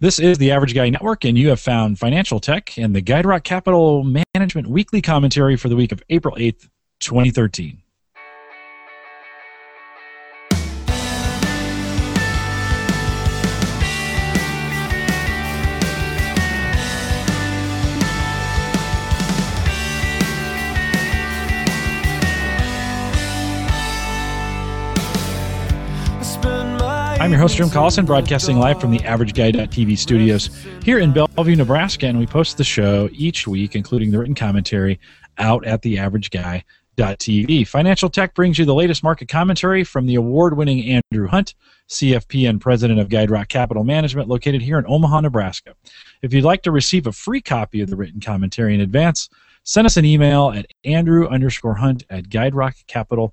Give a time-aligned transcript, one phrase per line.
[0.00, 3.42] This is the Average Guy Network, and you have found Financial Tech and the GuideRock
[3.42, 6.68] Capital Management Weekly Commentary for the week of April 8th,
[7.00, 7.82] 2013.
[27.20, 30.50] I'm your host, Jim Collison, broadcasting live from the Average Guy.tv studios
[30.84, 35.00] here in Bellevue, Nebraska, and we post the show each week, including the written commentary,
[35.36, 37.66] out at the Average Guy.tv.
[37.66, 41.56] Financial Tech brings you the latest market commentary from the award winning Andrew Hunt,
[41.88, 45.74] CFP and president of GuideRock Capital Management, located here in Omaha, Nebraska.
[46.22, 49.28] If you'd like to receive a free copy of the written commentary in advance,
[49.64, 53.32] send us an email at andrew underscore hunt at guiderockcapital.com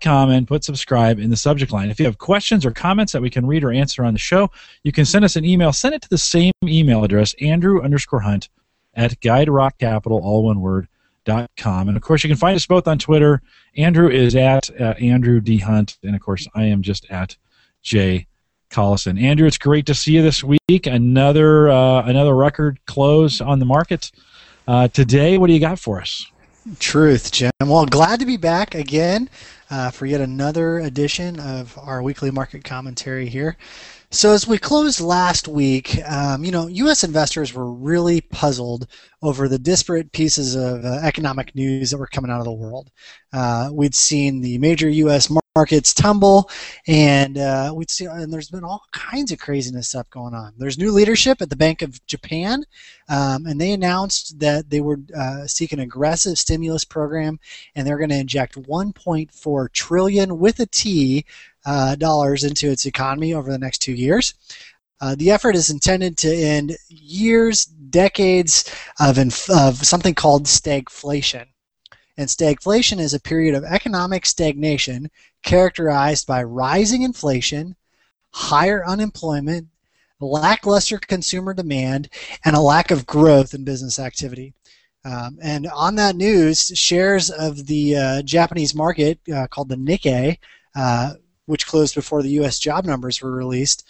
[0.00, 1.90] com and put subscribe in the subject line.
[1.90, 4.50] If you have questions or comments that we can read or answer on the show,
[4.84, 5.72] you can send us an email.
[5.72, 8.48] Send it to the same email address, Andrew underscore Hunt
[8.94, 10.88] at Guide Rock Capital, all one word,
[11.24, 11.88] dot com.
[11.88, 13.40] And of course, you can find us both on Twitter.
[13.76, 15.58] Andrew is at uh, Andrew D.
[15.58, 17.36] Hunt, and of course, I am just at
[17.82, 18.26] J.
[18.70, 19.20] Collison.
[19.20, 20.86] Andrew, it's great to see you this week.
[20.86, 24.10] Another uh, another record close on the market.
[24.66, 26.26] Uh, today, what do you got for us?
[26.78, 27.50] Truth, Jim.
[27.60, 29.28] Well, glad to be back again
[29.68, 33.56] uh, for yet another edition of our weekly market commentary here.
[34.10, 37.02] So, as we closed last week, um, you know, U.S.
[37.02, 38.86] investors were really puzzled
[39.22, 42.90] over the disparate pieces of uh, economic news that were coming out of the world.
[43.32, 45.30] Uh, we'd seen the major U.S.
[45.54, 46.48] markets tumble,
[46.86, 50.54] and uh, we'd see, and there's been all kinds of craziness stuff going on.
[50.56, 52.64] There's new leadership at the Bank of Japan,
[53.10, 57.38] um, and they announced that they would uh, seek an aggressive stimulus program,
[57.74, 61.26] and they're going to inject 1.4 trillion with a T
[61.66, 64.32] uh, dollars into its economy over the next two years.
[65.02, 71.44] Uh, the effort is intended to end years, decades of, inf- of something called stagflation.
[72.16, 75.10] And stagflation is a period of economic stagnation
[75.42, 77.74] characterized by rising inflation,
[78.30, 79.68] higher unemployment,
[80.20, 82.08] lackluster consumer demand,
[82.44, 84.52] and a lack of growth in business activity.
[85.04, 90.38] Um, and on that news, shares of the uh, Japanese market uh, called the Nikkei
[90.74, 91.14] uh,
[91.46, 92.58] which closed before the U.S.
[92.58, 93.84] job numbers were released,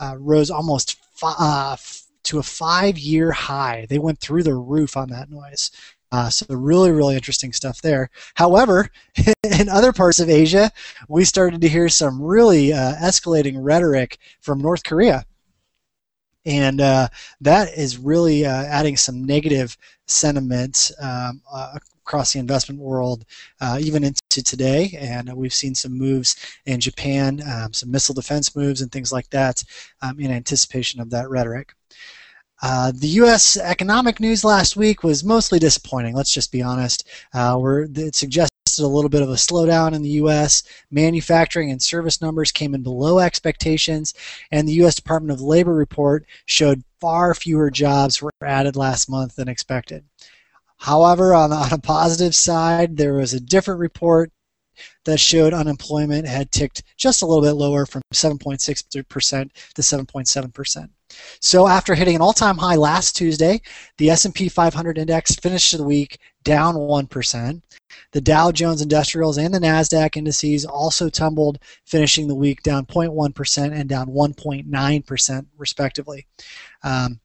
[0.00, 1.76] uh, rose almost fi- uh,
[2.24, 3.86] to a five-year high.
[3.88, 5.70] They went through the roof on that noise.
[6.12, 8.10] Uh, so really, really interesting stuff there.
[8.34, 8.88] However,
[9.44, 10.70] in other parts of Asia,
[11.08, 15.24] we started to hear some really uh, escalating rhetoric from North Korea
[16.46, 17.08] and uh,
[17.40, 19.76] that is really uh, adding some negative
[20.06, 23.24] sentiment um, uh, across the investment world,
[23.60, 24.96] uh, even into today.
[24.98, 29.28] And we've seen some moves in Japan, um, some missile defense moves, and things like
[29.30, 29.62] that
[30.02, 31.74] um, in anticipation of that rhetoric.
[32.62, 33.56] Uh, the U.S.
[33.56, 36.14] economic news last week was mostly disappointing.
[36.14, 37.08] Let's just be honest.
[37.32, 37.58] Uh,
[37.94, 40.62] it suggested a little bit of a slowdown in the U.S.
[40.90, 44.14] Manufacturing and service numbers came in below expectations,
[44.52, 44.94] and the U.S.
[44.94, 50.04] Department of Labor report showed far fewer jobs were added last month than expected.
[50.76, 54.32] However, on, on a positive side, there was a different report
[55.04, 59.02] that showed unemployment had ticked just a little bit lower from 7.6% to
[59.82, 60.88] 7.7%.
[61.40, 63.60] So after hitting an all-time high last Tuesday,
[63.98, 67.62] the S&P 500 index finished the week down 1%.
[68.12, 73.72] The Dow Jones Industrials and the Nasdaq indices also tumbled, finishing the week down 0.1%
[73.72, 76.26] and down 1.9% respectively.
[76.82, 77.20] Um,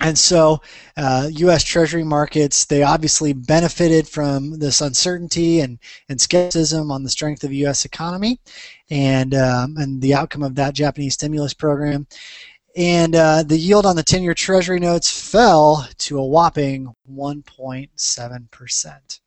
[0.00, 0.60] and so,
[0.98, 1.64] uh, U.S.
[1.64, 5.78] Treasury markets, they obviously benefited from this uncertainty and,
[6.10, 7.86] and skepticism on the strength of U.S.
[7.86, 8.38] economy
[8.90, 12.06] and, um, and the outcome of that Japanese stimulus program.
[12.76, 19.20] And uh, the yield on the 10 year Treasury notes fell to a whopping 1.7%.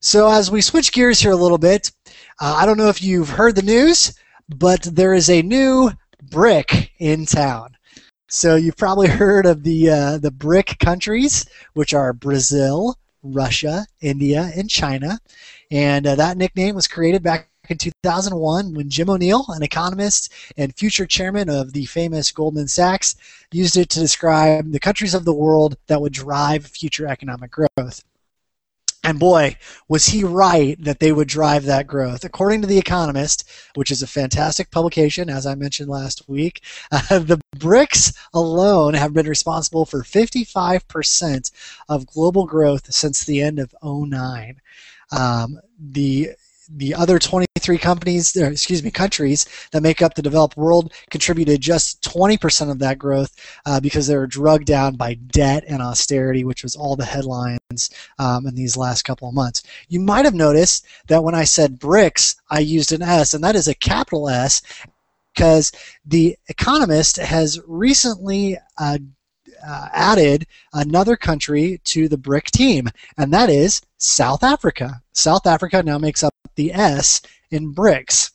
[0.00, 1.90] So, as we switch gears here a little bit,
[2.40, 4.12] uh, I don't know if you've heard the news,
[4.50, 5.90] but there is a new
[6.30, 7.74] brick in town.
[8.28, 14.50] So you've probably heard of the uh, the BRIC countries, which are Brazil, Russia, India,
[14.56, 15.18] and China.
[15.70, 20.74] And uh, that nickname was created back in 2001 when Jim O'Neill, an economist and
[20.76, 23.16] future chairman of the famous Goldman Sachs,
[23.52, 28.04] used it to describe the countries of the world that would drive future economic growth.
[29.04, 32.24] And boy, was he right that they would drive that growth.
[32.24, 33.44] According to The Economist,
[33.74, 39.12] which is a fantastic publication, as I mentioned last week, uh, the BRICS alone have
[39.12, 41.50] been responsible for 55%
[41.90, 44.58] of global growth since the end of 09.
[45.12, 46.30] Um, the
[46.70, 52.02] the other 23 companies, excuse me, countries that make up the developed world contributed just
[52.02, 53.34] 20% of that growth
[53.66, 57.90] uh, because they were drugged down by debt and austerity, which was all the headlines
[58.18, 59.62] um, in these last couple of months.
[59.88, 63.56] You might have noticed that when I said BRICS, I used an S, and that
[63.56, 64.62] is a capital S
[65.34, 65.72] because
[66.06, 68.98] the Economist has recently uh,
[69.66, 72.88] uh, added another country to the BRIC team,
[73.18, 75.02] and that is South Africa.
[75.12, 77.20] South Africa now makes up the S
[77.50, 78.30] in BRICS.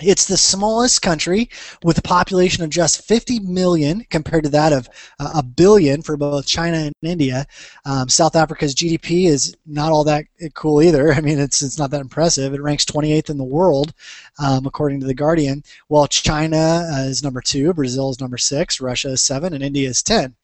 [0.00, 1.50] It's the smallest country
[1.82, 4.88] with a population of just 50 million compared to that of
[5.18, 7.46] uh, a billion for both China and India.
[7.84, 11.12] Um, South Africa's GDP is not all that cool either.
[11.14, 12.54] I mean, it's, it's not that impressive.
[12.54, 13.92] It ranks 28th in the world,
[14.38, 18.80] um, according to The Guardian, while China uh, is number two, Brazil is number six,
[18.80, 20.34] Russia is seven, and India is 10.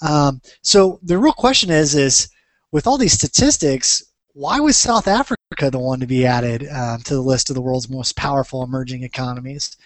[0.00, 2.28] Um, so the real question is, is
[2.72, 4.02] with all these statistics,
[4.32, 7.62] why was South Africa the one to be added uh, to the list of the
[7.62, 9.76] world's most powerful emerging economies?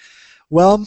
[0.51, 0.87] Well,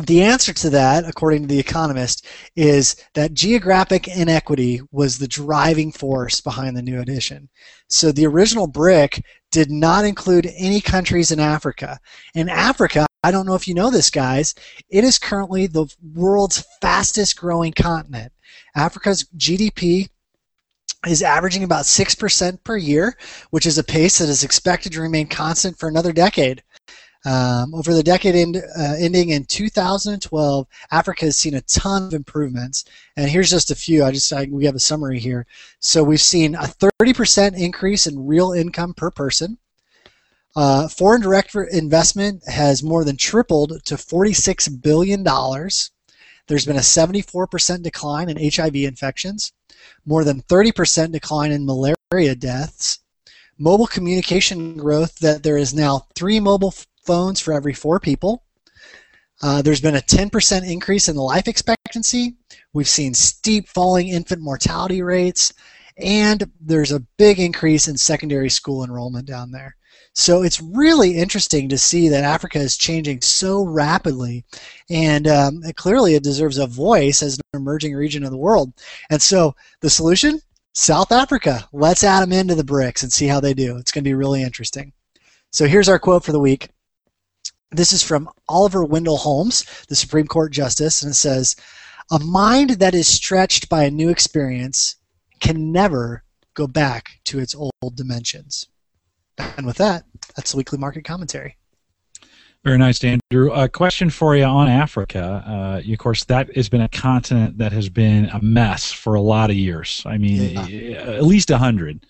[0.00, 2.26] the answer to that, according to The Economist,
[2.56, 7.48] is that geographic inequity was the driving force behind the new addition.
[7.88, 12.00] So the original BRIC did not include any countries in Africa.
[12.34, 14.54] In Africa, I don't know if you know this, guys,
[14.88, 18.32] it is currently the world's fastest growing continent.
[18.74, 20.08] Africa's GDP
[21.06, 23.16] is averaging about 6% per year,
[23.50, 26.62] which is a pace that is expected to remain constant for another decade.
[27.24, 32.14] Um, over the decade end, uh, ending in 2012, Africa has seen a ton of
[32.14, 32.84] improvements,
[33.16, 34.04] and here's just a few.
[34.04, 35.46] I just I, we have a summary here.
[35.78, 36.66] So we've seen a
[37.02, 39.58] 30% increase in real income per person.
[40.56, 45.91] Uh, foreign direct investment has more than tripled to 46 billion dollars.
[46.48, 49.52] There's been a 74% decline in HIV infections
[50.04, 53.00] more than 30% decline in malaria deaths,
[53.58, 56.74] mobile communication growth that there is now three mobile
[57.04, 58.44] phones for every four people.
[59.42, 62.36] Uh, there's been a 10% increase in the life expectancy.
[62.72, 65.52] We've seen steep falling infant mortality rates,
[65.96, 69.76] and there's a big increase in secondary school enrollment down there.
[70.14, 74.44] So it's really interesting to see that Africa is changing so rapidly,
[74.90, 78.72] and um, clearly it deserves a voice as an emerging region of the world.
[79.10, 80.40] And so the solution?
[80.74, 81.66] South Africa.
[81.72, 83.76] Let's add them into the BRICS and see how they do.
[83.76, 84.92] It's going to be really interesting.
[85.50, 86.68] So here's our quote for the week.
[87.70, 91.56] This is from Oliver Wendell Holmes, the Supreme Court Justice, and it says,
[92.10, 94.96] A mind that is stretched by a new experience
[95.40, 96.24] can never
[96.54, 98.66] go back to its old dimensions.
[99.38, 100.04] And with that,
[100.36, 101.56] that's the weekly market commentary.
[102.64, 103.50] Very nice, Andrew.
[103.52, 105.42] A question for you on Africa.
[105.44, 109.20] Uh, of course, that has been a continent that has been a mess for a
[109.20, 110.02] lot of years.
[110.06, 110.98] I mean, yeah.
[110.98, 112.06] at least a hundred.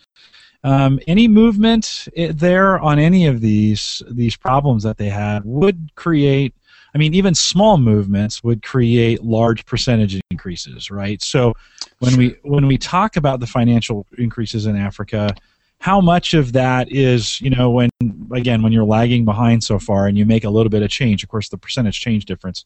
[0.62, 5.90] Um, any movement eh, there on any of these these problems that they had would
[5.94, 6.54] create.
[6.94, 11.22] I mean, even small movements would create large percentage increases, right?
[11.22, 11.54] So,
[12.00, 15.34] when we when we talk about the financial increases in Africa,
[15.82, 17.90] how much of that is you know when
[18.32, 21.22] again when you're lagging behind so far and you make a little bit of change
[21.22, 22.64] of course the percentage change difference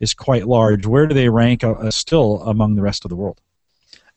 [0.00, 0.86] is quite large.
[0.86, 3.40] Where do they rank uh, still among the rest of the world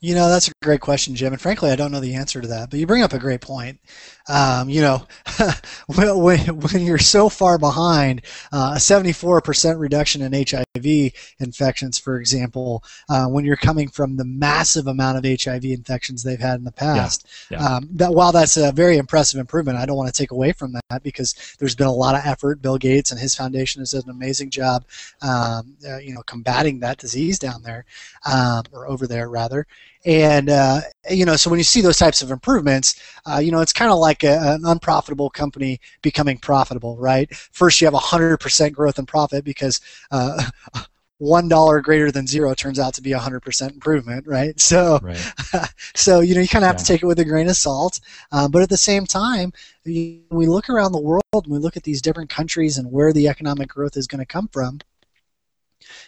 [0.02, 1.32] you know, that's a great question, Jim.
[1.32, 2.72] And frankly, I don't know the answer to that.
[2.72, 3.80] But you bring up a great point.
[4.28, 5.06] Um, you know,
[5.88, 12.84] when, when you're so far behind, uh, a 74% reduction in HIV infections, for example,
[13.10, 16.72] uh, when you're coming from the massive amount of HIV infections they've had in the
[16.72, 17.68] past, yeah, yeah.
[17.68, 20.74] Um, that while that's a very impressive improvement, I don't want to take away from
[20.74, 22.62] that because there's been a lot of effort.
[22.62, 24.84] Bill Gates and his foundation has done an amazing job,
[25.22, 27.86] um, uh, you know, combating that disease down there,
[28.26, 29.68] um, or over there rather.
[30.06, 33.62] And uh, you know, so when you see those types of improvements, uh, you know,
[33.62, 37.34] it's kind of like a, an unprofitable company becoming profitable, right?
[37.36, 39.80] First, you have 100% growth in profit because
[40.12, 40.44] uh,
[41.20, 44.60] one dollar greater than zero turns out to be a hundred percent improvement, right?
[44.60, 45.34] So, right.
[45.96, 46.84] so you know, you kind of have yeah.
[46.84, 48.00] to take it with a grain of salt.
[48.32, 49.54] Um, but at the same time,
[49.86, 53.28] we look around the world and we look at these different countries and where the
[53.28, 54.80] economic growth is going to come from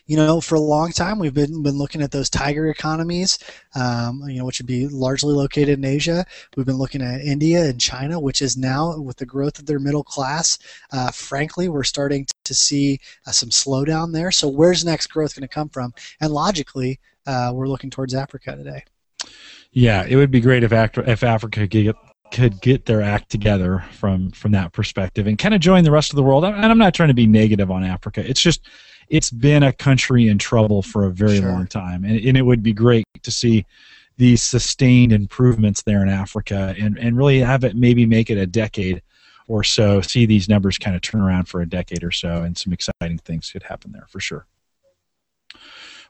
[0.05, 3.39] you know, for a long time we've been been looking at those tiger economies,
[3.75, 6.25] um, you know, which would be largely located in Asia.
[6.55, 9.79] We've been looking at India and China, which is now with the growth of their
[9.79, 10.59] middle class.
[10.91, 14.31] Uh, frankly, we're starting to see uh, some slowdown there.
[14.31, 15.93] So where's next growth going to come from?
[16.21, 18.83] And logically, uh, we're looking towards Africa today.
[19.71, 21.95] Yeah, it would be great if, if Africa could get
[22.31, 26.11] could get their act together from from that perspective and kind of join the rest
[26.11, 26.43] of the world.
[26.43, 28.27] And I'm not trying to be negative on Africa.
[28.27, 28.67] It's just
[29.09, 31.49] it's been a country in trouble for a very sure.
[31.49, 33.65] long time, and, and it would be great to see
[34.17, 38.45] these sustained improvements there in Africa and, and really have it maybe make it a
[38.45, 39.01] decade
[39.47, 42.57] or so see these numbers kind of turn around for a decade or so, and
[42.57, 44.45] some exciting things could happen there for sure.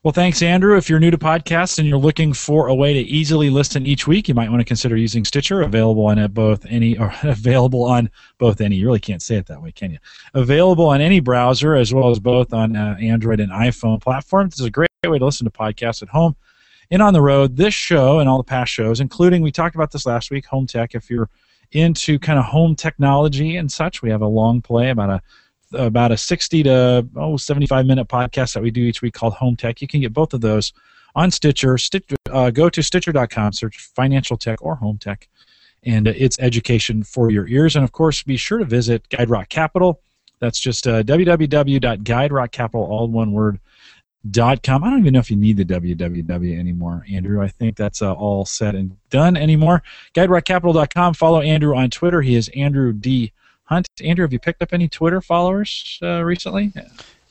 [0.04, 0.76] Well, thanks, Andrew.
[0.76, 4.06] If you're new to podcasts and you're looking for a way to easily listen each
[4.06, 8.10] week, you might want to consider using Stitcher, available on both any or available on
[8.38, 8.76] both any.
[8.76, 10.00] You really can't say it that way, can you?
[10.34, 14.56] Available on any browser as well as both on uh, Android and iPhone platforms.
[14.56, 16.36] This is a great way to listen to podcasts at home
[16.92, 17.56] and on the road.
[17.56, 20.68] This show and all the past shows, including we talked about this last week, home
[20.68, 20.96] tech.
[20.96, 21.30] If you're
[21.72, 25.22] into kind of home technology and such, we have a long play about a
[25.74, 29.56] about a 60 to oh 75 minute podcast that we do each week called Home
[29.56, 29.82] Tech.
[29.82, 30.74] You can get both of those
[31.16, 31.78] on Stitcher.
[31.78, 35.28] Stitcher uh, go to Stitcher.com, search Financial Tech or Home Tech,
[35.84, 37.76] and uh, it's education for your ears.
[37.76, 40.02] And of course, be sure to visit Guide Rock Capital.
[40.40, 43.60] That's just uh, www.guiderockcapital, all one word.
[44.32, 44.86] Dot com.
[44.86, 47.42] I don't even know if you need the www anymore, Andrew.
[47.42, 49.84] I think that's uh, all said and done anymore.
[50.14, 51.16] GuideRockCapital.com.
[51.16, 52.22] Follow Andrew on Twitter.
[52.22, 53.34] He is Andrew D.
[53.66, 53.88] Hunt.
[54.04, 56.74] Andrew, have you picked up any Twitter followers uh, recently?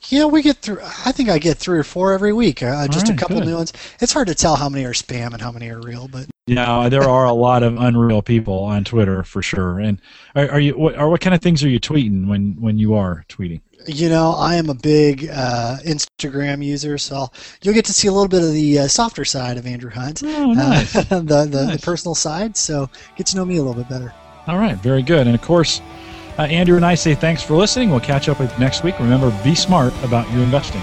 [0.09, 0.79] Yeah, we get through.
[0.81, 2.61] I think I get three or four every week.
[2.61, 3.47] Uh, just right, a couple good.
[3.47, 3.71] new ones.
[4.01, 6.89] It's hard to tell how many are spam and how many are real, but yeah,
[6.89, 9.79] there are a lot of unreal people on Twitter for sure.
[9.79, 10.01] And
[10.35, 12.95] are, are you what, or what kind of things are you tweeting when when you
[12.95, 13.61] are tweeting?
[13.85, 17.29] You know, I am a big uh, Instagram user, so
[17.61, 20.21] you'll get to see a little bit of the uh, softer side of Andrew Hunt,
[20.23, 20.93] oh, nice.
[20.93, 21.75] the the, nice.
[21.75, 22.57] the personal side.
[22.57, 24.13] So get to know me a little bit better.
[24.47, 25.27] All right, very good.
[25.27, 26.02] And of course uh,
[26.37, 27.91] Uh, Andrew and I say thanks for listening.
[27.91, 28.99] We'll catch up next week.
[28.99, 30.81] Remember, be smart about your investing.